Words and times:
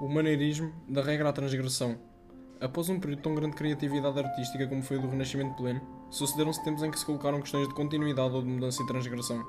o 0.00 0.08
maneirismo 0.08 0.72
da 0.88 1.02
regra 1.02 1.28
à 1.28 1.32
transgressão. 1.32 1.98
Após 2.58 2.88
um 2.88 2.98
período 2.98 3.18
de 3.18 3.22
tão 3.22 3.34
grande 3.34 3.54
criatividade 3.54 4.18
artística 4.18 4.66
como 4.66 4.82
foi 4.82 4.96
o 4.96 5.02
do 5.02 5.08
Renascimento 5.08 5.54
pleno, 5.54 5.82
sucederam-se 6.10 6.64
tempos 6.64 6.82
em 6.82 6.90
que 6.90 6.98
se 6.98 7.04
colocaram 7.04 7.40
questões 7.40 7.68
de 7.68 7.74
continuidade 7.74 8.34
ou 8.34 8.40
de 8.40 8.48
mudança 8.48 8.82
e 8.82 8.86
transgressão. 8.86 9.44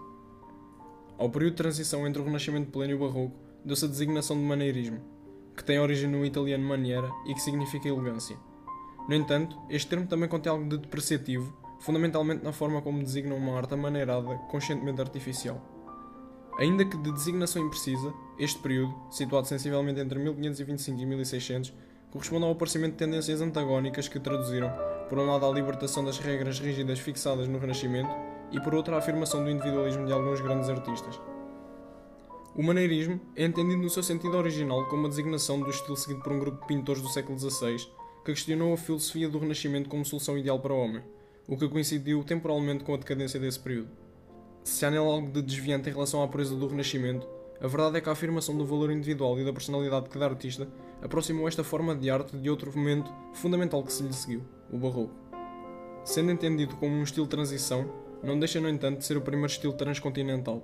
Ao 1.18 1.30
período 1.30 1.52
de 1.52 1.58
transição 1.58 2.06
entre 2.06 2.22
o 2.22 2.26
Renascimento 2.26 2.70
pleno 2.70 2.92
e 2.92 2.96
o 2.96 3.00
Barroco, 3.00 3.40
deu-se 3.64 3.86
a 3.86 3.88
designação 3.88 4.36
de 4.36 4.44
maneirismo, 4.44 5.00
que 5.56 5.64
tem 5.64 5.80
origem 5.80 6.10
no 6.10 6.26
italiano 6.26 6.68
maniera 6.68 7.10
e 7.26 7.34
que 7.34 7.42
significa 7.42 7.88
elegância. 7.88 8.38
No 9.08 9.16
entanto, 9.16 9.58
este 9.70 9.90
termo 9.90 10.06
também 10.06 10.28
contém 10.28 10.52
algo 10.52 10.68
de 10.68 10.80
depreciativo, 10.80 11.56
fundamentalmente 11.80 12.44
na 12.44 12.52
forma 12.52 12.82
como 12.82 13.02
designa 13.02 13.36
uma 13.36 13.58
arte 13.58 13.74
amaneirada, 13.74 14.36
conscientemente 14.50 15.00
artificial. 15.00 15.62
Ainda 16.60 16.84
que 16.84 16.98
de 16.98 17.12
designação 17.14 17.66
imprecisa, 17.66 18.14
este 18.42 18.60
período, 18.60 18.96
situado 19.12 19.48
sensivelmente 19.48 20.00
entre 20.00 20.18
1525 20.18 21.00
e 21.00 21.06
1600, 21.06 21.74
corresponde 22.10 22.44
ao 22.44 22.52
aparecimento 22.52 22.94
de 22.94 22.98
tendências 22.98 23.40
antagónicas 23.40 24.08
que 24.08 24.20
traduziram, 24.20 24.72
por 25.08 25.20
um 25.20 25.28
lado, 25.28 25.46
a 25.46 25.52
libertação 25.52 26.04
das 26.04 26.18
regras 26.18 26.60
rígidas 26.60 27.00
fixadas 27.00 27.48
no 27.48 27.60
Renascimento 27.60 28.10
e, 28.52 28.60
por 28.60 28.74
outro, 28.74 28.96
a 28.96 28.98
afirmação 28.98 29.44
do 29.44 29.50
individualismo 29.52 30.08
de 30.08 30.12
alguns 30.12 30.42
grandes 30.42 30.70
artistas. 30.70 31.22
O 32.56 32.64
maneirismo 32.64 33.22
é 33.36 33.46
entendido 33.46 33.82
no 33.82 33.90
seu 33.92 34.02
sentido 34.02 34.36
original 34.36 34.88
como 34.88 35.06
a 35.06 35.10
designação 35.10 35.60
do 35.60 35.70
estilo 35.70 35.96
seguido 35.96 36.22
por 36.22 36.34
um 36.34 36.40
grupo 36.40 36.62
de 36.62 36.68
pintores 36.68 37.02
do 37.02 37.10
século 37.10 37.40
XVI 37.40 37.78
que 38.26 38.34
questionou 38.34 38.74
a 38.74 38.78
filosofia 38.78 39.30
do 39.30 39.38
Renascimento 39.38 39.88
como 39.88 40.04
solução 40.04 40.36
ideal 40.36 40.60
para 40.60 40.74
o 40.74 40.80
homem, 40.80 41.04
o 41.48 41.56
que 41.56 41.70
coincidiu 41.70 42.24
temporalmente 42.24 42.84
com 42.84 42.96
a 42.96 42.98
decadência 42.98 43.40
desse 43.40 43.60
período. 43.60 43.90
Se 44.64 44.84
há 44.84 44.90
nele 44.90 45.04
algo 45.04 45.32
de 45.32 45.42
desviante 45.44 45.90
em 45.90 45.94
relação 45.94 46.24
à 46.24 46.28
pureza 46.28 46.56
do 46.56 46.68
Renascimento, 46.68 47.28
a 47.62 47.68
verdade 47.68 47.98
é 47.98 48.02
que 48.02 48.10
a 48.10 48.12
afirmação 48.12 48.58
do 48.58 48.66
valor 48.66 48.92
individual 48.92 49.40
e 49.40 49.46
da 49.46 49.54
personalidade 49.54 50.06
de 50.06 50.10
cada 50.10 50.26
artista 50.26 50.68
aproximou 51.00 51.48
esta 51.48 51.64
forma 51.64 51.96
de 51.96 52.10
arte 52.10 52.36
de 52.36 52.50
outro 52.50 52.76
momento 52.76 53.14
fundamental 53.34 53.84
que 53.84 53.94
se 53.94 54.02
lhe 54.02 54.14
seguiu, 54.14 54.42
o 54.72 54.80
Barroco. 54.80 55.14
Sendo 56.04 56.32
entendido 56.32 56.76
como 56.78 56.96
um 56.96 57.04
estilo 57.04 57.28
de 57.28 57.30
transição, 57.30 57.88
não 58.24 58.40
deixa, 58.40 58.60
no 58.60 58.68
entanto, 58.68 58.98
de 58.98 59.06
ser 59.06 59.16
o 59.16 59.22
primeiro 59.22 59.52
estilo 59.52 59.74
transcontinental. 59.74 60.64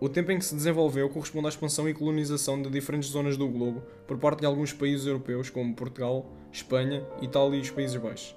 O 0.00 0.08
tempo 0.08 0.32
em 0.32 0.38
que 0.38 0.44
se 0.44 0.54
desenvolveu 0.54 1.10
corresponde 1.10 1.46
à 1.46 1.48
expansão 1.50 1.86
e 1.88 1.94
colonização 1.94 2.60
de 2.60 2.70
diferentes 2.70 3.10
zonas 3.10 3.36
do 3.36 3.46
globo 3.46 3.82
por 4.06 4.18
parte 4.18 4.40
de 4.40 4.46
alguns 4.46 4.72
países 4.72 5.06
europeus 5.06 5.50
como 5.50 5.74
Portugal, 5.74 6.26
Espanha, 6.50 7.06
Itália 7.20 7.58
e 7.58 7.60
os 7.60 7.70
Países 7.70 7.96
Baixos, 7.96 8.34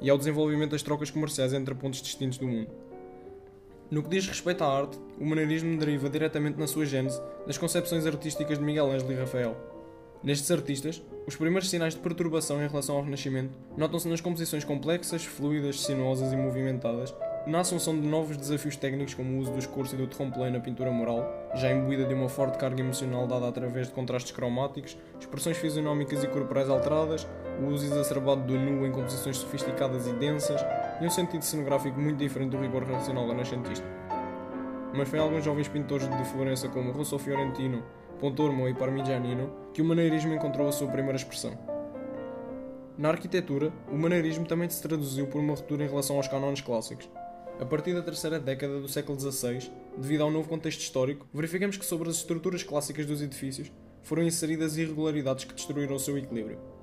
e 0.00 0.10
ao 0.10 0.18
desenvolvimento 0.18 0.72
das 0.72 0.82
trocas 0.82 1.10
comerciais 1.10 1.54
entre 1.54 1.74
pontos 1.74 2.02
distintos 2.02 2.36
do 2.36 2.46
mundo. 2.46 2.70
No 3.90 4.02
que 4.02 4.08
diz 4.08 4.26
respeito 4.26 4.64
à 4.64 4.66
arte, 4.66 4.98
o 5.18 5.26
maneirismo 5.26 5.78
deriva 5.78 6.08
diretamente 6.08 6.58
na 6.58 6.66
sua 6.66 6.86
gênese 6.86 7.20
das 7.46 7.58
concepções 7.58 8.06
artísticas 8.06 8.58
de 8.58 8.64
Miguel 8.64 8.90
Ângelo 8.90 9.12
e 9.12 9.16
Rafael. 9.16 9.56
Nestes 10.22 10.50
artistas, 10.50 11.02
os 11.26 11.36
primeiros 11.36 11.68
sinais 11.68 11.94
de 11.94 12.00
perturbação 12.00 12.62
em 12.64 12.66
relação 12.66 12.96
ao 12.96 13.02
Renascimento 13.02 13.52
notam-se 13.76 14.08
nas 14.08 14.22
composições 14.22 14.64
complexas, 14.64 15.22
fluidas, 15.22 15.82
sinuosas 15.82 16.32
e 16.32 16.36
movimentadas, 16.36 17.14
na 17.46 17.60
assunção 17.60 17.94
de 17.94 18.06
novos 18.06 18.38
desafios 18.38 18.74
técnicos 18.74 19.12
como 19.12 19.36
o 19.36 19.38
uso 19.38 19.52
do 19.52 19.58
escurso 19.58 19.94
e 19.94 19.98
do 19.98 20.06
trompe 20.06 20.38
na 20.50 20.60
pintura 20.60 20.90
mural, 20.90 21.50
já 21.54 21.70
imbuída 21.70 22.06
de 22.06 22.14
uma 22.14 22.30
forte 22.30 22.56
carga 22.56 22.80
emocional 22.80 23.26
dada 23.26 23.46
através 23.46 23.88
de 23.88 23.92
contrastes 23.92 24.32
cromáticos, 24.32 24.96
expressões 25.20 25.58
fisionómicas 25.58 26.24
e 26.24 26.28
corporais 26.28 26.70
alteradas, 26.70 27.26
o 27.60 27.66
uso 27.66 27.84
exacerbado 27.84 28.44
do 28.44 28.58
nu 28.58 28.86
em 28.86 28.90
composições 28.90 29.36
sofisticadas 29.36 30.06
e 30.06 30.12
densas, 30.14 30.58
e 31.00 31.06
um 31.06 31.10
sentido 31.10 31.44
cenográfico 31.44 32.00
muito 32.00 32.18
diferente 32.18 32.50
do 32.50 32.60
rigor 32.60 32.84
racional 32.84 33.28
renascentista. 33.28 33.86
Mas 34.94 35.08
foi 35.08 35.18
alguns 35.18 35.44
jovens 35.44 35.68
pintores 35.68 36.08
de 36.08 36.24
Florença 36.24 36.68
como 36.68 36.92
Russo 36.92 37.18
Fiorentino, 37.18 37.82
Pontormo 38.20 38.68
e 38.68 38.74
Parmigianino 38.74 39.50
que 39.72 39.82
o 39.82 39.84
maneirismo 39.84 40.32
encontrou 40.32 40.68
a 40.68 40.72
sua 40.72 40.88
primeira 40.88 41.16
expressão. 41.16 41.58
Na 42.96 43.08
arquitetura, 43.08 43.72
o 43.90 43.96
maneirismo 43.96 44.46
também 44.46 44.70
se 44.70 44.80
traduziu 44.80 45.26
por 45.26 45.40
uma 45.40 45.54
ruptura 45.54 45.84
em 45.84 45.88
relação 45.88 46.16
aos 46.16 46.28
cânones 46.28 46.60
clássicos. 46.60 47.08
A 47.60 47.64
partir 47.64 47.92
da 47.92 48.02
terceira 48.02 48.38
década 48.38 48.80
do 48.80 48.88
século 48.88 49.18
XVI, 49.18 49.70
devido 49.96 50.22
ao 50.22 50.30
novo 50.30 50.48
contexto 50.48 50.80
histórico, 50.80 51.26
verificamos 51.34 51.76
que 51.76 51.84
sobre 51.84 52.08
as 52.08 52.16
estruturas 52.16 52.62
clássicas 52.62 53.04
dos 53.04 53.20
edifícios 53.20 53.72
foram 54.02 54.22
inseridas 54.22 54.76
irregularidades 54.76 55.44
que 55.44 55.54
destruíram 55.54 55.96
o 55.96 56.00
seu 56.00 56.16
equilíbrio. 56.16 56.73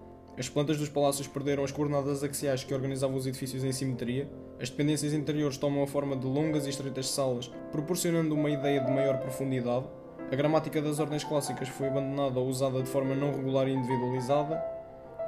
As 0.41 0.49
plantas 0.49 0.79
dos 0.79 0.89
palácios 0.89 1.27
perderam 1.27 1.63
as 1.63 1.71
coordenadas 1.71 2.23
axiais 2.23 2.63
que 2.63 2.73
organizavam 2.73 3.15
os 3.15 3.27
edifícios 3.27 3.63
em 3.63 3.71
simetria, 3.71 4.27
as 4.59 4.71
dependências 4.71 5.13
interiores 5.13 5.55
tomam 5.55 5.83
a 5.83 5.87
forma 5.87 6.15
de 6.15 6.25
longas 6.25 6.65
e 6.65 6.71
estreitas 6.71 7.11
salas, 7.11 7.51
proporcionando 7.71 8.33
uma 8.33 8.49
ideia 8.49 8.83
de 8.83 8.91
maior 8.91 9.19
profundidade, 9.19 9.85
a 10.31 10.35
gramática 10.35 10.81
das 10.81 10.99
ordens 10.99 11.23
clássicas 11.23 11.69
foi 11.69 11.89
abandonada 11.89 12.39
ou 12.39 12.47
usada 12.47 12.81
de 12.81 12.89
forma 12.89 13.13
não 13.13 13.31
regular 13.31 13.67
e 13.67 13.73
individualizada, 13.73 14.59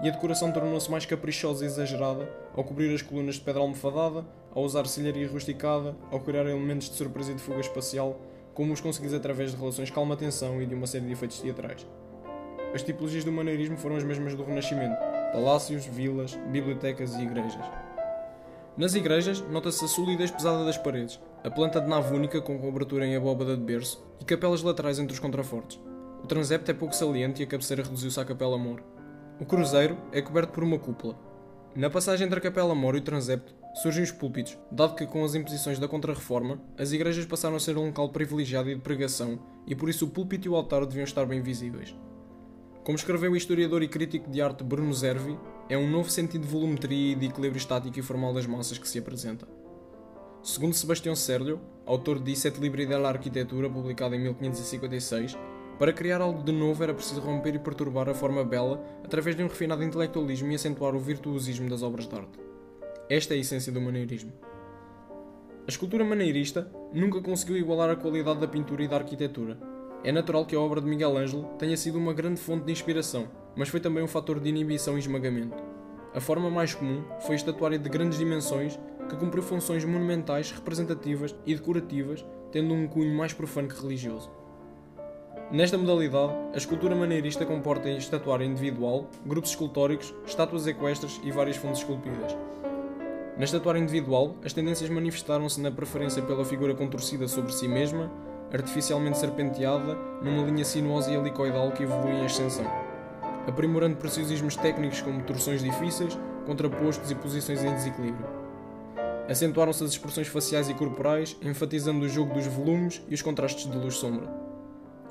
e 0.02 0.10
a 0.10 0.12
decoração 0.12 0.52
tornou-se 0.52 0.90
mais 0.90 1.06
caprichosa 1.06 1.64
e 1.64 1.68
exagerada, 1.68 2.28
ao 2.56 2.64
cobrir 2.64 2.92
as 2.92 3.04
colunas 3.04 3.36
de 3.36 3.42
pedra 3.42 3.62
almofadada, 3.62 4.26
ao 4.52 4.64
usar 4.64 4.88
silharia 4.88 5.30
rusticada, 5.30 5.96
ao 6.10 6.22
criar 6.22 6.48
elementos 6.48 6.90
de 6.90 6.96
surpresa 6.96 7.34
e 7.34 7.36
de 7.36 7.42
fuga 7.44 7.60
espacial, 7.60 8.20
como 8.56 8.74
os 8.74 8.82
conseguis 8.82 9.14
através 9.14 9.52
de 9.52 9.58
relações 9.58 9.92
calma-tensão 9.92 10.60
e 10.60 10.66
de 10.66 10.74
uma 10.74 10.88
série 10.88 11.06
de 11.06 11.12
efeitos 11.12 11.40
teatrais. 11.40 11.86
As 12.74 12.82
tipologias 12.82 13.24
do 13.24 13.32
maneirismo 13.32 13.78
foram 13.78 13.96
as 13.96 14.04
mesmas 14.04 14.34
do 14.34 14.44
Renascimento: 14.44 14.98
palácios, 15.32 15.86
vilas, 15.86 16.36
bibliotecas 16.52 17.14
e 17.16 17.22
igrejas. 17.22 17.66
Nas 18.76 18.96
igrejas, 18.96 19.42
nota-se 19.42 19.86
a 19.86 19.88
solidez 19.88 20.32
pesada 20.32 20.66
das 20.66 20.78
paredes, 20.78 21.20
a 21.44 21.52
planta 21.52 21.80
de 21.80 21.88
nave 21.88 22.16
única 22.16 22.42
com 22.42 22.58
cobertura 22.58 23.06
em 23.06 23.16
abóbada 23.16 23.56
de 23.56 23.62
berço 23.62 24.04
e 24.20 24.26
capelas 24.26 24.64
laterais 24.64 24.98
entre 24.98 25.14
os 25.14 25.20
contrafortes. 25.20 25.80
O 26.24 26.28
transepto 26.28 26.72
é 26.72 26.74
pouco 26.74 26.96
saliente 26.96 27.44
e 27.44 27.46
a 27.46 27.48
cabeceira 27.48 27.84
reduziu-se 27.84 28.20
à 28.20 28.26
capela 28.26 28.58
mor. 28.58 28.82
O 29.40 29.46
cruzeiro 29.46 29.96
é 30.12 30.22
coberto 30.22 30.54
por 30.54 30.64
uma 30.64 30.80
cúpula. 30.80 31.16
Na 31.76 31.90
passagem 31.90 32.26
entre 32.26 32.40
a 32.40 32.42
capela 32.42 32.74
mor 32.74 32.96
e 32.96 33.00
o 33.00 33.04
transepto 33.04 33.54
surgem 33.76 34.04
os 34.04 34.12
púlpitos, 34.12 34.58
dado 34.72 34.96
que 34.96 35.06
com 35.06 35.24
as 35.24 35.36
imposições 35.36 35.78
da 35.78 35.88
Contra-Reforma, 35.88 36.60
as 36.78 36.92
igrejas 36.92 37.26
passaram 37.26 37.56
a 37.56 37.60
ser 37.60 37.78
um 37.78 37.88
local 37.88 38.10
privilegiado 38.10 38.72
e 38.72 38.76
de 38.76 38.82
pregação, 38.82 39.38
e 39.68 39.76
por 39.76 39.90
isso 39.90 40.06
o 40.06 40.10
púlpito 40.10 40.48
e 40.48 40.50
o 40.50 40.56
altar 40.56 40.86
deviam 40.86 41.04
estar 41.04 41.26
bem 41.26 41.42
visíveis. 41.42 41.96
Como 42.84 42.98
escreveu 42.98 43.32
o 43.32 43.38
historiador 43.38 43.82
e 43.82 43.88
crítico 43.88 44.30
de 44.30 44.42
arte 44.42 44.62
Bruno 44.62 44.94
Zervi, 44.94 45.40
é 45.70 45.78
um 45.78 45.90
novo 45.90 46.10
sentido 46.10 46.42
de 46.42 46.50
volumetria 46.50 47.14
e 47.14 47.16
de 47.16 47.28
equilíbrio 47.28 47.58
estático 47.58 47.98
e 47.98 48.02
formal 48.02 48.34
das 48.34 48.46
massas 48.46 48.78
que 48.78 48.90
se 48.90 49.00
apresenta. 49.00 49.48
Segundo 50.44 50.74
Sebastião 50.74 51.16
Serlio, 51.16 51.62
autor 51.86 52.20
de 52.20 52.36
Sete 52.36 52.60
Libri 52.60 52.86
della 52.86 53.08
Arquitetura, 53.08 53.70
publicado 53.70 54.16
em 54.16 54.20
1556, 54.20 55.38
para 55.80 55.94
criar 55.94 56.20
algo 56.20 56.44
de 56.44 56.52
novo 56.52 56.84
era 56.84 56.94
preciso 56.94 57.22
romper 57.22 57.56
e 57.56 57.60
perturbar 57.60 58.10
a 58.10 58.14
forma 58.14 58.44
bela 58.44 58.84
através 59.02 59.34
de 59.38 59.44
um 59.44 59.48
refinado 59.48 59.82
intelectualismo 59.82 60.52
e 60.52 60.56
acentuar 60.56 60.94
o 60.94 61.00
virtuosismo 61.00 61.70
das 61.70 61.84
obras 61.84 62.06
de 62.06 62.16
arte. 62.16 62.38
Esta 63.10 63.34
é 63.34 63.38
a 63.38 63.40
essência 63.40 63.72
do 63.72 63.80
maneirismo. 63.80 64.34
A 65.66 65.70
escultura 65.70 66.04
maneirista 66.04 66.70
nunca 66.94 67.22
conseguiu 67.22 67.56
igualar 67.56 67.92
a 67.92 67.96
qualidade 67.96 68.42
da 68.42 68.48
pintura 68.48 68.84
e 68.84 68.90
da 68.90 68.98
arquitetura, 68.98 69.58
é 70.04 70.12
natural 70.12 70.46
que 70.46 70.56
a 70.56 70.60
obra 70.60 70.82
de 70.82 70.88
Miguel 70.88 71.18
Ângelo 71.18 71.46
tenha 71.58 71.78
sido 71.78 71.98
uma 71.98 72.14
grande 72.14 72.40
fonte 72.40 72.66
de 72.66 72.72
inspiração, 72.72 73.28
mas 73.56 73.70
foi 73.70 73.80
também 73.80 74.04
um 74.04 74.08
fator 74.08 74.40
de 74.40 74.50
inibição 74.50 74.98
e 74.98 75.00
esmagamento. 75.00 75.64
A 76.14 76.20
forma 76.20 76.50
mais 76.50 76.76
comum 76.76 77.04
foi 77.22 77.34
a 77.34 77.38
estatuária 77.38 77.80
de 77.80 77.90
grandes 77.90 78.20
dimensões 78.20 78.78
que 79.10 79.16
cumpriu 79.16 79.42
funções 79.42 79.86
monumentais, 79.86 80.52
representativas 80.52 81.34
e 81.46 81.56
decorativas, 81.56 82.26
tendo 82.52 82.74
um 82.74 82.88
cunho 82.88 83.16
mais 83.16 83.34
profano 83.34 83.68
que 83.68 83.82
religioso. 83.82 84.30
Nesta 85.52 85.78
modalidade, 85.78 86.34
a 86.54 86.58
escultura 86.58 86.96
maneirista 86.96 87.46
comporta 87.46 87.90
estatuária 87.90 88.46
individual, 88.46 89.08
grupos 89.26 89.52
escultóricos, 89.52 90.14
estátuas 90.26 90.68
equestres 90.68 91.22
e 91.24 91.32
várias 91.32 91.58
fontes 91.58 91.80
esculpidas. 91.80 92.36
Na 93.38 93.44
estatuária 93.46 93.80
individual, 93.80 94.36
as 94.44 94.54
tendências 94.54 94.90
manifestaram-se 94.90 95.62
na 95.62 95.72
preferência 95.72 96.22
pela 96.22 96.46
figura 96.46 96.76
contorcida 96.76 97.28
sobre 97.28 97.54
si 97.54 97.68
mesma, 97.68 98.12
artificialmente 98.54 99.18
serpenteada, 99.18 99.96
numa 100.22 100.46
linha 100.46 100.64
sinuosa 100.64 101.12
e 101.12 101.16
helicoidal 101.16 101.72
que 101.72 101.84
evolui 101.84 102.12
em 102.12 102.26
ascensão, 102.26 102.66
aprimorando 103.48 103.96
preciosismos 103.96 104.56
técnicos 104.56 105.02
como 105.02 105.24
torções 105.24 105.64
difíceis, 105.64 106.18
contrapostos 106.46 107.10
e 107.10 107.16
posições 107.16 107.64
em 107.64 107.74
desequilíbrio. 107.74 108.44
Acentuaram-se 109.28 109.84
as 109.84 109.92
expressões 109.92 110.28
faciais 110.28 110.70
e 110.70 110.74
corporais, 110.74 111.36
enfatizando 111.42 112.06
o 112.06 112.10
jogo 112.10 112.34
dos 112.34 112.46
volumes 112.46 113.02
e 113.08 113.16
os 113.16 113.22
contrastes 113.22 113.72
de 113.72 113.78
luz-sombra. 113.78 114.30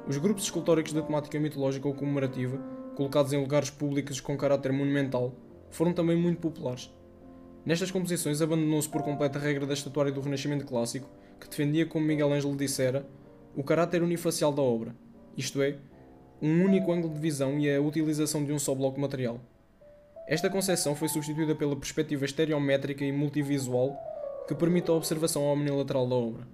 Os 0.06 0.19
grupos 0.19 0.44
escultóricos 0.44 0.93
da 0.93 1.02
temática 1.02 1.40
mitológica 1.40 1.88
ou 1.88 1.94
comemorativa, 1.94 2.58
colocados 2.94 3.32
em 3.32 3.40
lugares 3.40 3.70
públicos 3.70 4.20
com 4.20 4.37
caráter 4.37 4.72
monumental, 4.72 5.32
foram 5.70 5.93
também 5.93 6.16
muito 6.16 6.40
populares. 6.40 6.93
Nestas 7.64 7.90
composições 7.90 8.43
abandonou-se 8.43 8.88
por 8.88 9.02
completo 9.02 9.38
a 9.38 9.40
regra 9.40 9.64
da 9.64 9.75
estatuária 9.75 10.12
do 10.12 10.20
Renascimento 10.20 10.66
clássico, 10.66 11.08
que 11.40 11.49
defendia, 11.49 11.87
como 11.87 12.05
Miguel 12.05 12.32
Ângelo 12.32 12.56
dissera, 12.56 13.06
o 13.56 13.62
caráter 13.62 14.02
unifacial 14.02 14.52
da 14.52 14.62
obra, 14.62 14.94
isto 15.37 15.60
é, 15.62 15.76
um 16.40 16.64
único 16.64 16.90
ângulo 16.90 17.14
de 17.14 17.20
visão 17.20 17.58
e 17.58 17.72
a 17.72 17.81
utilização 17.81 18.44
de 18.44 18.52
um 18.52 18.58
só 18.58 18.75
bloco 18.75 19.00
material. 19.00 19.40
Esta 20.26 20.49
concepção 20.49 20.94
foi 20.94 21.08
substituída 21.08 21.54
pela 21.54 21.76
perspectiva 21.76 22.25
estereométrica 22.25 23.04
e 23.04 23.12
multivisual 23.12 23.96
que 24.49 24.54
permite 24.54 24.90
a 24.90 24.94
observação 24.94 25.44
omnilateral 25.44 26.08
da 26.08 26.14
obra. 26.14 26.46